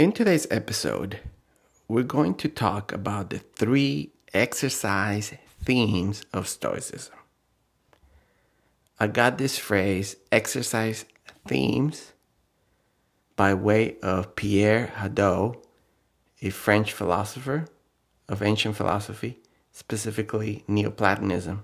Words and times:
In 0.00 0.12
today's 0.12 0.46
episode, 0.50 1.20
we're 1.86 2.04
going 2.04 2.34
to 2.36 2.48
talk 2.48 2.90
about 2.90 3.28
the 3.28 3.38
three 3.38 4.14
exercise 4.32 5.34
themes 5.62 6.24
of 6.32 6.48
Stoicism. 6.48 7.12
I 8.98 9.08
got 9.08 9.36
this 9.36 9.58
phrase, 9.58 10.16
exercise 10.32 11.04
themes, 11.46 12.12
by 13.36 13.52
way 13.52 13.98
of 14.02 14.36
Pierre 14.36 14.90
Hadot, 14.96 15.62
a 16.40 16.48
French 16.48 16.94
philosopher 16.94 17.66
of 18.26 18.40
ancient 18.40 18.76
philosophy, 18.76 19.40
specifically 19.70 20.64
Neoplatonism. 20.66 21.62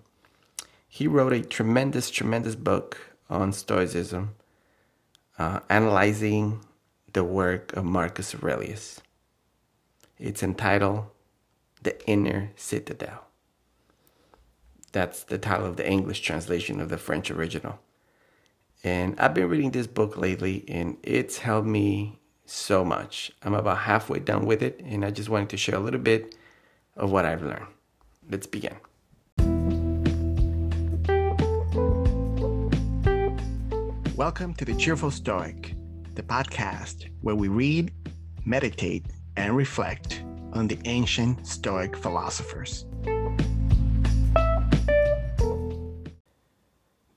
He 0.87 1.07
wrote 1.07 1.33
a 1.33 1.41
tremendous, 1.41 2.11
tremendous 2.11 2.55
book 2.55 2.99
on 3.31 3.55
Stoicism, 3.55 4.35
uh, 5.39 5.61
analyzing 5.71 6.61
the 7.13 7.25
work 7.25 7.73
of 7.75 7.85
Marcus 7.85 8.35
Aurelius. 8.35 9.01
It's 10.19 10.43
entitled 10.43 11.07
The 11.83 12.05
Inner 12.07 12.53
Citadel. 12.57 13.25
That's 14.93 15.25
the 15.25 15.39
title 15.39 15.67
of 15.67 15.77
the 15.77 15.89
English 15.89 16.21
translation 16.21 16.81
of 16.81 16.89
the 16.89 16.99
French 16.99 17.31
original. 17.31 17.79
And 18.83 19.19
I've 19.21 19.35
been 19.35 19.49
reading 19.49 19.71
this 19.71 19.87
book 19.87 20.17
lately, 20.17 20.65
and 20.69 20.97
it's 21.03 21.39
helped 21.39 21.69
me 21.69 22.19
so 22.45 22.85
much. 22.85 23.33
I'm 23.43 23.55
about 23.55 23.79
halfway 23.79 24.21
done 24.21 24.47
with 24.47 24.63
it, 24.63 24.81
and 24.85 25.05
I 25.05 25.11
just 25.11 25.29
wanted 25.29 25.51
to 25.51 25.57
share 25.57 25.77
a 25.77 25.81
little 25.81 26.01
bit 26.01 26.35
of 26.97 27.11
what 27.11 27.25
I've 27.25 27.43
learned. 27.43 27.67
Let's 28.31 28.47
begin. 28.47 28.77
Welcome 34.17 34.55
to 34.55 34.65
The 34.65 34.75
Cheerful 34.75 35.11
Stoic, 35.11 35.75
the 36.17 36.23
podcast 36.23 37.09
where 37.21 37.37
we 37.37 37.47
read, 37.47 37.93
meditate, 38.47 39.05
and 39.37 39.55
reflect 39.55 40.23
on 40.55 40.67
the 40.67 40.79
ancient 40.87 41.47
Stoic 41.47 41.95
philosophers. 41.95 42.87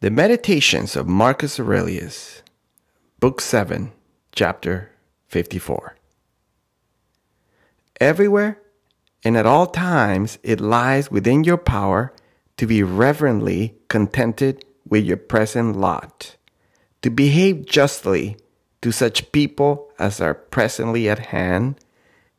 The 0.01 0.11
Meditations 0.11 0.97
of 0.97 1.07
Marcus 1.07 1.59
Aurelius, 1.59 2.43
Book 3.21 3.39
7, 3.39 3.93
Chapter 4.33 4.91
54. 5.27 5.95
Everywhere 8.01 8.61
and 9.23 9.37
at 9.37 9.45
all 9.45 9.67
times 9.67 10.39
it 10.43 10.59
lies 10.59 11.09
within 11.09 11.45
your 11.45 11.57
power 11.57 12.13
to 12.57 12.67
be 12.67 12.83
reverently 12.83 13.77
contented 13.87 14.65
with 14.85 15.05
your 15.05 15.17
present 15.17 15.77
lot, 15.77 16.35
to 17.01 17.09
behave 17.09 17.65
justly 17.65 18.35
to 18.81 18.91
such 18.91 19.31
people 19.31 19.91
as 19.99 20.21
are 20.21 20.33
presently 20.33 21.09
at 21.09 21.19
hand, 21.19 21.75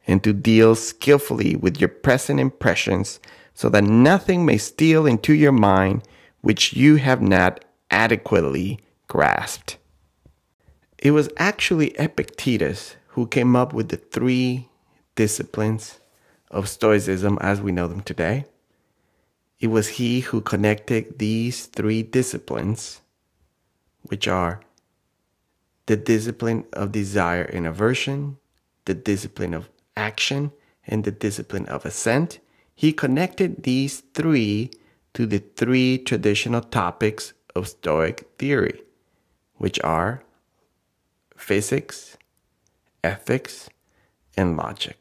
and 0.06 0.24
to 0.24 0.32
deal 0.32 0.74
skillfully 0.74 1.54
with 1.54 1.80
your 1.80 1.88
present 1.88 2.40
impressions 2.40 3.20
so 3.54 3.68
that 3.68 3.84
nothing 3.84 4.46
may 4.46 4.56
steal 4.56 5.06
into 5.06 5.34
your 5.34 5.52
mind 5.52 6.02
which 6.40 6.72
you 6.72 6.96
have 6.96 7.20
not 7.20 7.64
adequately 7.90 8.78
grasped. 9.06 9.76
It 10.98 11.10
was 11.10 11.28
actually 11.36 11.98
Epictetus 11.98 12.96
who 13.08 13.26
came 13.26 13.54
up 13.54 13.72
with 13.72 13.88
the 13.88 13.96
three 13.96 14.68
disciplines 15.14 16.00
of 16.50 16.68
Stoicism 16.68 17.38
as 17.40 17.60
we 17.60 17.72
know 17.72 17.86
them 17.86 18.00
today. 18.00 18.46
It 19.60 19.68
was 19.68 19.88
he 19.88 20.20
who 20.20 20.40
connected 20.40 21.18
these 21.18 21.66
three 21.66 22.02
disciplines, 22.02 23.00
which 24.02 24.26
are 24.26 24.60
the 25.90 25.96
discipline 25.96 26.64
of 26.72 26.92
desire 26.92 27.42
and 27.42 27.66
aversion, 27.66 28.36
the 28.84 28.94
discipline 28.94 29.52
of 29.52 29.68
action, 29.96 30.52
and 30.86 31.02
the 31.02 31.10
discipline 31.10 31.66
of 31.66 31.84
assent. 31.84 32.38
He 32.76 32.92
connected 32.92 33.64
these 33.64 34.04
three 34.14 34.70
to 35.14 35.26
the 35.26 35.40
three 35.40 35.98
traditional 35.98 36.60
topics 36.60 37.32
of 37.56 37.66
Stoic 37.66 38.30
theory, 38.38 38.80
which 39.56 39.80
are 39.82 40.22
physics, 41.36 42.16
ethics, 43.02 43.68
and 44.36 44.56
logic. 44.56 44.96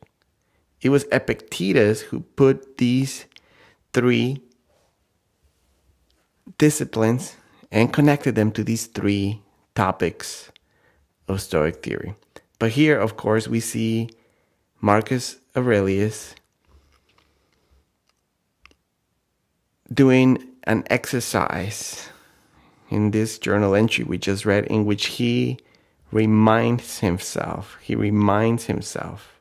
It 0.81 0.89
was 0.89 1.05
Epictetus 1.11 2.01
who 2.01 2.22
put 2.22 2.79
these 2.79 3.28
three 3.94 4.41
disciplines 6.57 7.35
and 7.72 7.94
connected 7.94 8.33
them 8.33 8.51
to 8.53 8.63
these 8.63 8.88
three 8.88 9.44
topics 9.75 10.49
of 11.29 11.41
Stoic 11.41 11.81
theory. 11.81 12.16
But 12.57 12.72
here, 12.72 13.00
of 13.00 13.16
course, 13.16 13.47
we 13.47 13.62
see 13.62 14.09
Marcus 14.81 15.38
Aurelius 15.56 16.35
doing 19.94 20.44
an 20.63 20.84
exercise 20.90 22.09
in 22.90 23.12
this 23.12 23.40
journal 23.40 23.75
entry 23.75 24.03
we 24.03 24.17
just 24.17 24.45
read, 24.45 24.66
in 24.66 24.85
which 24.85 25.06
he 25.07 25.57
reminds 26.12 27.00
himself, 27.00 27.78
he 27.81 27.96
reminds 27.96 28.66
himself 28.66 29.40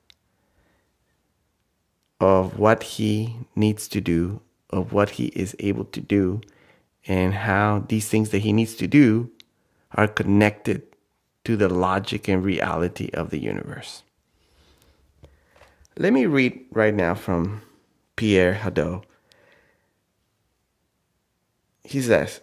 of 2.20 2.58
what 2.58 2.82
he 2.82 3.36
needs 3.56 3.88
to 3.88 4.00
do, 4.00 4.40
of 4.70 4.92
what 4.92 5.10
he 5.10 5.26
is 5.28 5.56
able 5.60 5.84
to 5.86 6.00
do, 6.00 6.40
and 7.06 7.32
how 7.32 7.84
these 7.88 8.08
things 8.08 8.30
that 8.30 8.40
he 8.40 8.52
needs 8.52 8.74
to 8.74 8.86
do 8.86 9.30
are 9.94 10.08
connected 10.08 10.82
to 11.48 11.56
the 11.56 11.66
logic 11.70 12.28
and 12.28 12.44
reality 12.44 13.08
of 13.14 13.30
the 13.30 13.38
universe. 13.38 14.02
Let 15.96 16.12
me 16.12 16.26
read 16.26 16.66
right 16.72 16.92
now 16.92 17.14
from 17.14 17.62
Pierre 18.16 18.60
Hadot. 18.62 19.02
He 21.84 22.02
says, 22.02 22.42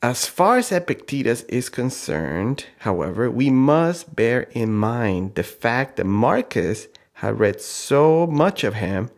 as 0.00 0.24
far 0.24 0.58
as 0.58 0.70
Epictetus 0.70 1.42
is 1.48 1.68
concerned, 1.68 2.66
however, 2.78 3.28
we 3.28 3.50
must 3.50 4.14
bear 4.14 4.42
in 4.52 4.72
mind 4.72 5.34
the 5.34 5.42
fact 5.42 5.96
that 5.96 6.04
Marcus 6.04 6.86
had 7.14 7.40
read 7.40 7.60
so 7.60 8.28
much 8.28 8.62
of 8.62 8.74
him 8.74 9.10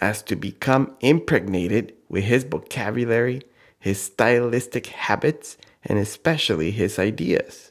as 0.00 0.22
to 0.22 0.36
become 0.36 0.96
impregnated 1.00 1.94
with 2.08 2.22
his 2.22 2.44
vocabulary, 2.44 3.42
his 3.80 4.00
stylistic 4.00 4.86
habits, 4.86 5.56
and 5.82 5.98
especially 5.98 6.70
his 6.70 6.96
ideas. 6.96 7.70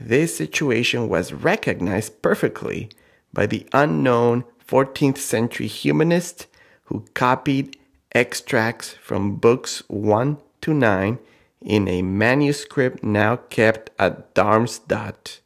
This 0.00 0.36
situation 0.36 1.08
was 1.08 1.32
recognized 1.32 2.20
perfectly 2.20 2.90
by 3.32 3.46
the 3.46 3.66
unknown 3.72 4.44
14th 4.66 5.18
century 5.18 5.66
humanist 5.66 6.46
who 6.84 7.04
copied 7.14 7.76
extracts 8.12 8.90
from 8.92 9.36
books 9.36 9.82
1 9.88 10.38
to 10.62 10.74
9 10.74 11.18
in 11.60 11.88
a 11.88 12.02
manuscript 12.02 13.02
now 13.02 13.36
kept 13.36 13.90
at 13.98 14.34
Darmstadt. 14.34 15.40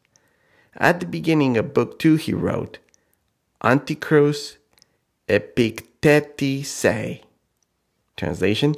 At 0.77 1.01
the 1.01 1.07
beginning 1.07 1.57
of 1.57 1.75
Book 1.75 1.99
2, 1.99 2.17
he 2.17 2.33
wrote, 2.33 2.79
Anticrus 3.63 4.57
Epicteti 5.29 6.65
se. 6.65 7.23
Translation 8.17 8.75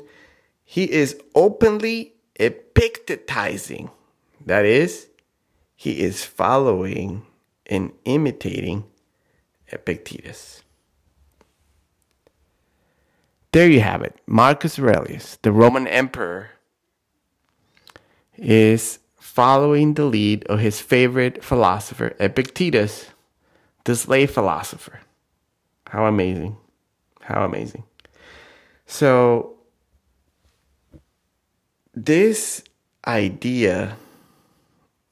He 0.65 0.91
is 0.91 1.21
openly 1.35 2.15
epictetizing. 2.39 3.91
That 4.45 4.65
is, 4.65 5.09
he 5.81 6.03
is 6.03 6.27
following 6.27 7.25
and 7.65 7.91
imitating 8.05 8.85
Epictetus. 9.69 10.63
There 13.53 13.67
you 13.67 13.81
have 13.81 14.03
it. 14.03 14.15
Marcus 14.27 14.79
Aurelius, 14.79 15.39
the 15.41 15.51
Roman 15.51 15.87
emperor 15.87 16.51
is 18.37 18.99
following 19.19 19.95
the 19.95 20.05
lead 20.05 20.45
of 20.49 20.59
his 20.59 20.81
favorite 20.81 21.43
philosopher, 21.43 22.15
Epictetus, 22.21 23.07
the 23.85 23.97
slave 23.97 24.31
philosopher. 24.31 25.01
How 25.87 26.05
amazing! 26.05 26.59
How 27.23 27.47
amazing. 27.47 27.85
So, 28.85 29.55
this 31.95 32.65
idea 33.07 33.97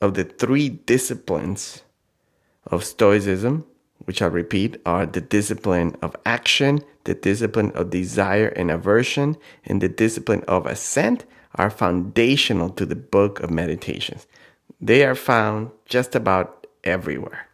of 0.01 0.15
the 0.15 0.25
three 0.25 0.69
disciplines 0.69 1.83
of 2.67 2.85
Stoicism, 2.85 3.65
which 4.05 4.23
I 4.23 4.27
repeat 4.27 4.81
are 4.87 5.07
the 5.07 5.21
discipline 5.21 5.97
of 6.03 6.15
action, 6.25 6.85
the 7.05 7.15
discipline 7.15 7.73
of 7.73 7.91
desire 7.91 8.49
and 8.49 8.71
aversion, 8.71 9.37
and 9.65 9.81
the 9.81 9.89
discipline 9.89 10.45
of 10.47 10.67
assent, 10.67 11.25
are 11.55 11.71
foundational 11.71 12.71
to 12.71 12.87
the 12.87 12.97
book 12.97 13.41
of 13.41 13.51
meditations. 13.51 14.27
They 14.81 15.05
are 15.05 15.15
found 15.15 15.71
just 15.87 16.15
about 16.15 16.67
everywhere. 16.85 17.49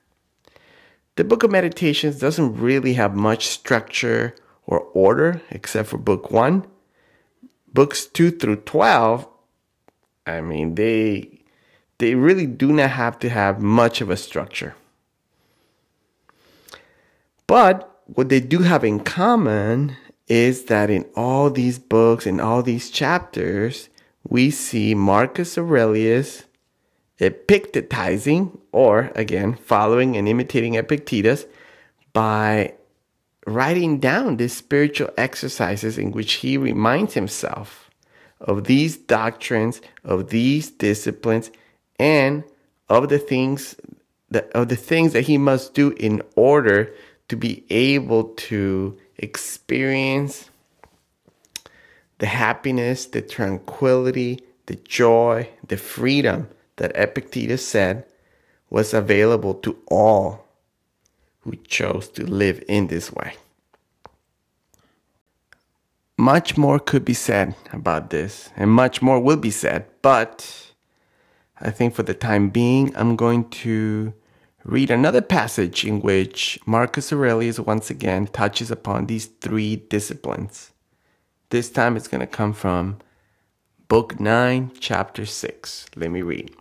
The 1.16 1.24
book 1.24 1.42
of 1.42 1.50
meditations 1.50 2.18
doesn't 2.18 2.56
really 2.56 2.94
have 2.94 3.14
much 3.14 3.46
structure 3.46 4.34
or 4.66 4.80
order 4.92 5.40
except 5.50 5.88
for 5.88 5.98
book 5.98 6.30
1. 6.30 6.66
Books 7.72 8.06
2 8.06 8.32
through 8.32 8.56
12, 8.56 9.26
I 10.26 10.40
mean, 10.40 10.74
they 10.74 11.43
they 12.04 12.14
really 12.14 12.46
do 12.46 12.70
not 12.70 12.90
have 12.90 13.18
to 13.18 13.30
have 13.30 13.62
much 13.62 14.02
of 14.02 14.10
a 14.10 14.16
structure. 14.16 14.74
But 17.46 18.02
what 18.04 18.28
they 18.28 18.40
do 18.40 18.58
have 18.58 18.84
in 18.84 19.00
common 19.00 19.96
is 20.28 20.66
that 20.66 20.90
in 20.90 21.06
all 21.16 21.48
these 21.48 21.78
books, 21.78 22.26
in 22.26 22.40
all 22.40 22.62
these 22.62 22.90
chapters, 22.90 23.88
we 24.28 24.50
see 24.50 24.94
Marcus 24.94 25.56
Aurelius 25.56 26.44
epictetizing, 27.20 28.58
or 28.70 29.10
again, 29.14 29.54
following 29.54 30.14
and 30.14 30.28
imitating 30.28 30.74
Epictetus 30.74 31.46
by 32.12 32.74
writing 33.46 33.98
down 33.98 34.36
these 34.36 34.54
spiritual 34.54 35.08
exercises 35.16 35.96
in 35.96 36.10
which 36.10 36.34
he 36.34 36.58
reminds 36.58 37.14
himself 37.14 37.88
of 38.40 38.64
these 38.64 38.98
doctrines, 38.98 39.80
of 40.04 40.28
these 40.28 40.70
disciplines, 40.70 41.50
and 41.98 42.44
of 42.88 43.08
the 43.08 43.18
things 43.18 43.76
that, 44.30 44.50
of 44.52 44.68
the 44.68 44.76
things 44.76 45.12
that 45.12 45.22
he 45.22 45.38
must 45.38 45.74
do 45.74 45.90
in 45.92 46.22
order 46.36 46.92
to 47.28 47.36
be 47.36 47.64
able 47.70 48.24
to 48.24 48.98
experience 49.18 50.50
the 52.18 52.26
happiness, 52.26 53.06
the 53.06 53.22
tranquility, 53.22 54.40
the 54.66 54.76
joy, 54.76 55.48
the 55.66 55.76
freedom 55.76 56.48
that 56.76 56.92
Epictetus 56.94 57.66
said 57.66 58.04
was 58.70 58.94
available 58.94 59.54
to 59.54 59.76
all 59.86 60.46
who 61.40 61.54
chose 61.68 62.08
to 62.08 62.24
live 62.24 62.62
in 62.68 62.86
this 62.88 63.12
way. 63.12 63.34
Much 66.16 66.56
more 66.56 66.78
could 66.78 67.04
be 67.04 67.14
said 67.14 67.54
about 67.72 68.10
this, 68.10 68.50
and 68.56 68.70
much 68.70 69.02
more 69.02 69.20
will 69.20 69.36
be 69.36 69.50
said, 69.50 69.84
but 70.00 70.63
I 71.60 71.70
think 71.70 71.94
for 71.94 72.02
the 72.02 72.14
time 72.14 72.50
being, 72.50 72.94
I'm 72.96 73.16
going 73.16 73.48
to 73.50 74.12
read 74.64 74.90
another 74.90 75.20
passage 75.20 75.84
in 75.84 76.00
which 76.00 76.58
Marcus 76.66 77.12
Aurelius 77.12 77.60
once 77.60 77.90
again 77.90 78.26
touches 78.26 78.70
upon 78.70 79.06
these 79.06 79.26
three 79.26 79.76
disciplines. 79.76 80.72
This 81.50 81.70
time 81.70 81.96
it's 81.96 82.08
going 82.08 82.20
to 82.20 82.26
come 82.26 82.52
from 82.52 82.98
Book 83.88 84.18
9, 84.18 84.72
Chapter 84.80 85.26
6. 85.26 85.86
Let 85.94 86.10
me 86.10 86.22
read. 86.22 86.54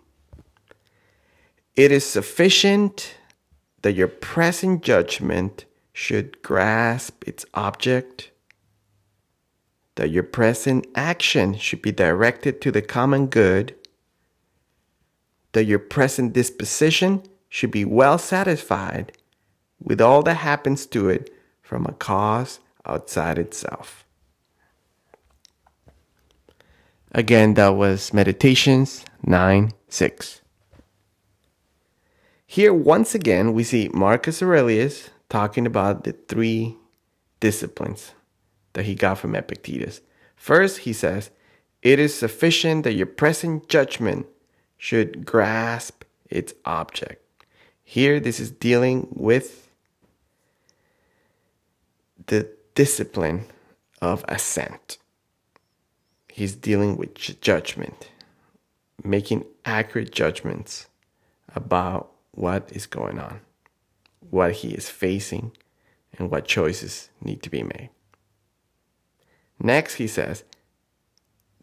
It 1.75 1.91
is 1.91 2.05
sufficient 2.05 3.15
that 3.81 3.93
your 3.93 4.07
present 4.07 4.83
judgment 4.83 5.65
should 5.93 6.41
grasp 6.41 7.23
its 7.27 7.45
object, 7.53 8.31
that 9.95 10.11
your 10.11 10.23
present 10.23 10.85
action 10.95 11.57
should 11.57 11.81
be 11.81 11.91
directed 11.91 12.61
to 12.61 12.71
the 12.71 12.81
common 12.81 13.27
good, 13.27 13.75
that 15.53 15.65
your 15.65 15.79
present 15.79 16.33
disposition 16.33 17.23
should 17.49 17.71
be 17.71 17.85
well 17.85 18.17
satisfied 18.17 19.13
with 19.79 20.01
all 20.01 20.21
that 20.23 20.35
happens 20.35 20.85
to 20.87 21.09
it 21.09 21.33
from 21.61 21.85
a 21.85 21.93
cause 21.93 22.59
outside 22.85 23.37
itself. 23.37 24.05
Again, 27.11 27.53
that 27.53 27.75
was 27.75 28.13
Meditations 28.13 29.05
9 29.23 29.71
6. 29.87 30.41
Here, 32.47 32.73
once 32.73 33.15
again, 33.15 33.53
we 33.53 33.63
see 33.63 33.89
Marcus 33.93 34.41
Aurelius 34.41 35.09
talking 35.29 35.65
about 35.65 36.03
the 36.03 36.13
three 36.13 36.77
disciplines 37.39 38.11
that 38.73 38.85
he 38.85 38.95
got 38.95 39.19
from 39.19 39.35
Epictetus. 39.35 40.01
First, 40.35 40.79
he 40.79 40.93
says, 40.93 41.29
It 41.81 41.99
is 41.99 42.13
sufficient 42.13 42.83
that 42.83 42.93
your 42.93 43.05
present 43.05 43.69
judgment 43.69 44.27
should 44.83 45.25
grasp 45.25 46.03
its 46.29 46.53
object. 46.65 47.23
Here, 47.85 48.19
this 48.19 48.37
is 48.37 48.51
dealing 48.51 49.07
with 49.11 49.71
the 52.27 52.49
discipline 52.75 53.45
of 54.01 54.25
assent. 54.27 54.97
He's 56.27 56.53
dealing 56.53 56.97
with 56.97 57.13
judgment, 57.15 58.09
making 59.01 59.45
accurate 59.63 60.11
judgments 60.11 60.87
about 61.55 62.11
what 62.31 62.69
is 62.73 62.85
going 62.85 63.19
on, 63.19 63.39
what 64.31 64.51
he 64.51 64.71
is 64.71 64.89
facing, 64.89 65.53
and 66.17 66.29
what 66.29 66.43
choices 66.43 67.09
need 67.21 67.41
to 67.43 67.49
be 67.49 67.63
made. 67.63 67.89
Next, 69.61 69.93
he 69.93 70.07
says 70.07 70.43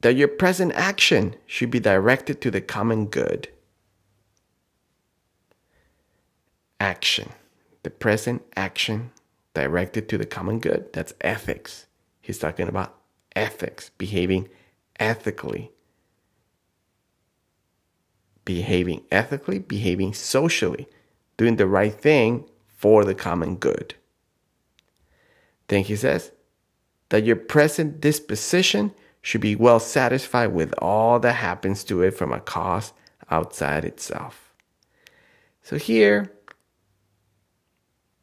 that 0.00 0.17
your 0.17 0.29
present 0.29 0.73
action 0.75 1.37
should 1.47 1.70
be 1.70 1.81
directed 1.81 2.41
to 2.41 2.50
the 2.50 2.61
common 2.61 3.06
good. 3.06 3.49
action, 6.81 7.29
the 7.82 7.91
present 7.91 8.43
action 8.56 9.12
directed 9.55 10.08
to 10.08 10.19
the 10.19 10.26
common 10.26 10.58
good. 10.58 10.93
That's 10.93 11.14
ethics. 11.20 11.87
He's 12.20 12.38
talking 12.38 12.69
about 12.69 12.97
ethics, 13.37 13.91
behaving 13.99 14.49
ethically. 14.99 15.70
Behaving 18.44 19.02
ethically, 19.12 19.58
behaving 19.58 20.14
socially, 20.14 20.88
doing 21.37 21.56
the 21.56 21.67
right 21.67 21.94
thing 21.94 22.47
for 22.67 23.05
the 23.05 23.14
common 23.14 23.56
good. 23.56 23.94
Then 25.69 25.85
he 25.85 25.94
says 25.94 26.32
that 27.11 27.25
your 27.25 27.37
present 27.37 28.00
disposition 28.00 28.93
should 29.23 29.41
be 29.41 29.57
well 29.57 29.81
satisfied 29.81 30.49
with 30.49 30.73
all 30.79 31.19
that 31.21 31.35
happens 31.35 31.85
to 31.85 32.03
it 32.03 32.13
from 32.13 32.33
a 32.33 32.41
cause 32.41 32.93
outside 33.31 33.85
itself. 33.85 34.53
So 35.63 35.77
here, 35.77 36.33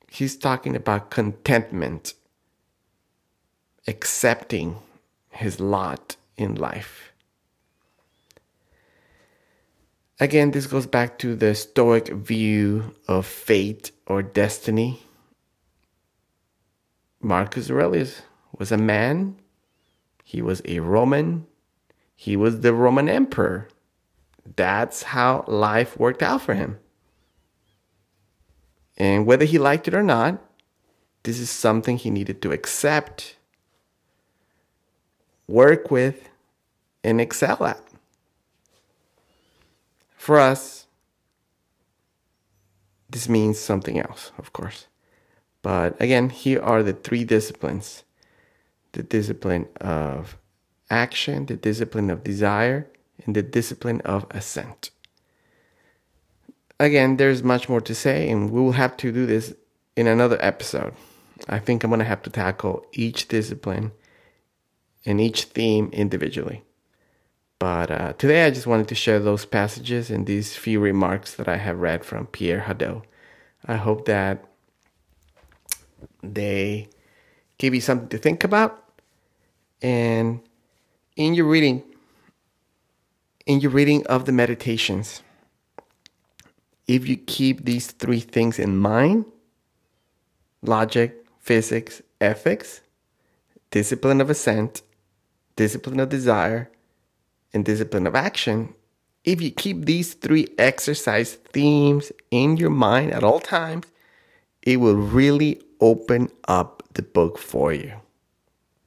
he's 0.10 0.36
talking 0.36 0.76
about 0.76 1.12
contentment, 1.12 2.14
accepting 3.88 4.78
his 5.30 5.60
lot 5.60 6.16
in 6.36 6.56
life. 6.56 7.14
Again, 10.20 10.50
this 10.50 10.66
goes 10.66 10.88
back 10.88 11.20
to 11.20 11.36
the 11.36 11.54
Stoic 11.54 12.08
view 12.08 12.96
of 13.08 13.28
fate 13.28 13.92
or 14.08 14.24
destiny. 14.24 15.04
Marcus 17.22 17.70
Aurelius 17.70 18.24
was 18.58 18.72
a 18.72 18.78
man, 18.78 19.36
he 20.28 20.42
was 20.42 20.62
a 20.66 20.82
Roman, 20.82 21.48
he 22.14 22.36
was 22.36 22.60
the 22.60 22.74
Roman 22.74 23.08
emperor. 23.08 23.70
That's 24.58 25.04
how 25.04 25.46
life 25.48 25.98
worked 25.98 26.22
out 26.22 26.42
for 26.42 26.54
him. 26.54 26.80
And 28.98 29.26
whether 29.26 29.46
he 29.46 29.58
liked 29.58 29.88
it 29.88 29.94
or 29.94 30.04
not, 30.04 30.44
this 31.24 31.40
is 31.40 31.50
something 31.50 31.96
he 31.96 32.10
needed 32.10 32.42
to 32.42 32.52
accept, 32.52 33.38
work 35.48 35.90
with, 35.90 36.28
and 37.06 37.22
excel 37.22 37.64
at. 37.64 37.82
For 40.18 40.38
us, 40.42 40.88
this 43.10 43.30
means 43.30 43.58
something 43.58 43.98
else, 43.98 44.34
of 44.38 44.52
course. 44.52 44.88
But 45.62 45.96
again, 46.02 46.32
here 46.32 46.62
are 46.62 46.84
the 46.84 46.92
three 46.92 47.24
disciplines 47.24 48.04
the 48.98 49.04
discipline 49.04 49.68
of 49.80 50.38
action, 50.90 51.46
the 51.46 51.56
discipline 51.56 52.10
of 52.10 52.24
desire, 52.24 52.90
and 53.24 53.36
the 53.36 53.44
discipline 53.44 54.02
of 54.02 54.26
assent 54.32 54.92
again, 56.80 57.18
there's 57.18 57.44
much 57.44 57.70
more 57.70 57.82
to 57.82 57.96
say, 57.96 58.30
and 58.30 58.52
we 58.52 58.62
will 58.62 58.74
have 58.74 58.98
to 58.98 59.12
do 59.12 59.26
this 59.26 59.54
in 59.96 60.08
another 60.08 60.38
episode. 60.40 60.94
I 61.48 61.60
think 61.60 61.84
I'm 61.84 61.90
going 61.90 62.00
to 62.00 62.06
have 62.06 62.24
to 62.24 62.30
tackle 62.30 62.86
each 62.94 63.28
discipline 63.28 63.92
and 65.06 65.22
each 65.22 65.46
theme 65.46 65.90
individually. 65.94 66.64
But 67.60 67.90
uh, 67.90 68.14
today 68.14 68.46
I 68.46 68.52
just 68.52 68.68
wanted 68.68 68.88
to 68.90 68.96
share 68.96 69.20
those 69.20 69.46
passages 69.46 70.12
and 70.12 70.26
these 70.26 70.56
few 70.56 70.80
remarks 70.80 71.34
that 71.36 71.48
I 71.48 71.58
have 71.58 71.80
read 71.80 72.06
from 72.06 72.28
Pierre 72.28 72.66
Hadot. 72.68 73.04
I 73.66 73.78
hope 73.78 74.06
that 74.06 74.46
they 76.22 76.90
give 77.58 77.74
you 77.74 77.82
something 77.82 78.10
to 78.10 78.18
think 78.18 78.44
about. 78.44 78.84
And 79.82 80.42
in 81.16 81.34
your 81.34 81.46
reading, 81.46 81.84
in 83.46 83.60
your 83.60 83.72
reading 83.72 84.06
of 84.08 84.26
the 84.26 84.32
meditations, 84.32 85.22
if 86.88 87.08
you 87.08 87.18
keep 87.18 87.66
these 87.66 87.92
three 87.92 88.20
things 88.20 88.60
in 88.60 88.78
mind 88.78 89.26
logic, 90.64 91.26
physics, 91.40 92.02
ethics, 92.20 92.82
discipline 93.72 94.22
of 94.22 94.30
assent, 94.30 94.82
discipline 95.56 96.00
of 96.00 96.10
desire, 96.10 96.70
and 97.54 97.64
discipline 97.64 98.08
of 98.08 98.16
action, 98.16 98.74
if 99.24 99.42
you 99.42 99.52
keep 99.52 99.86
these 99.86 100.14
three 100.14 100.48
exercise 100.58 101.34
themes 101.54 102.12
in 102.32 102.58
your 102.58 102.70
mind 102.70 103.12
at 103.12 103.24
all 103.24 103.40
times, 103.40 103.88
it 104.62 104.78
will 104.78 104.96
really 104.96 105.62
open 105.80 106.30
up 106.48 106.84
the 106.94 107.02
book 107.02 107.38
for 107.38 107.74
you. 107.74 107.94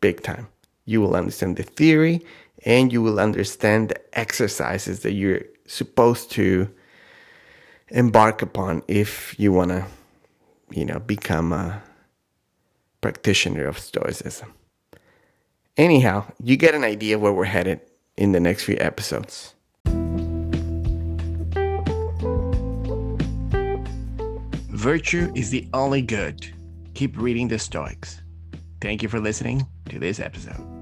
Big 0.00 0.22
time. 0.22 0.48
You 0.90 1.00
will 1.00 1.14
understand 1.14 1.56
the 1.56 1.62
theory 1.62 2.20
and 2.64 2.92
you 2.92 3.00
will 3.00 3.20
understand 3.20 3.90
the 3.90 4.18
exercises 4.18 5.00
that 5.00 5.12
you're 5.12 5.42
supposed 5.64 6.32
to 6.32 6.68
embark 7.90 8.42
upon 8.42 8.82
if 8.88 9.38
you 9.38 9.52
want 9.52 9.70
to, 9.70 9.86
you 10.72 10.84
know, 10.84 10.98
become 10.98 11.52
a 11.52 11.80
practitioner 13.00 13.66
of 13.66 13.78
Stoicism. 13.78 14.52
Anyhow, 15.76 16.24
you 16.42 16.56
get 16.56 16.74
an 16.74 16.82
idea 16.82 17.20
where 17.20 17.32
we're 17.32 17.44
headed 17.44 17.80
in 18.16 18.32
the 18.32 18.40
next 18.40 18.64
few 18.64 18.76
episodes. 18.80 19.54
Virtue 24.74 25.30
is 25.36 25.50
the 25.50 25.68
only 25.72 26.02
good. 26.02 26.52
Keep 26.94 27.16
reading 27.16 27.46
the 27.46 27.60
Stoics. 27.60 28.22
Thank 28.80 29.04
you 29.04 29.08
for 29.08 29.20
listening 29.20 29.68
to 29.88 30.00
this 30.00 30.18
episode. 30.18 30.79